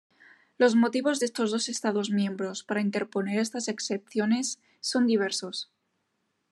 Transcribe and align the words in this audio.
Los 0.57 0.73
motivos 0.75 1.19
de 1.19 1.27
estos 1.27 1.51
dos 1.51 1.69
Estados 1.69 2.09
miembros 2.09 2.63
para 2.63 2.81
interponer 2.81 3.37
estas 3.37 3.67
excepciones 3.67 4.59
son 4.79 5.05
diversos. 5.05 5.69